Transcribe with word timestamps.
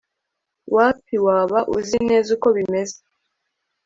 wapi 0.75 1.15
waba 1.25 1.59
uzi 1.77 1.97
neza 2.09 2.29
uko 2.37 2.47
bimeze 2.57 2.97